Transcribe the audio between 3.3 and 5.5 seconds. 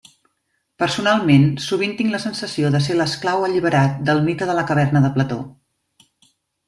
alliberat del mite de la caverna de Plató.